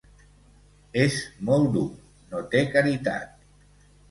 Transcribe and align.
És 1.01 1.17
molt 1.49 1.69
dur: 1.75 1.85
no 2.33 2.43
té 2.55 2.65
caritat. 2.79 3.39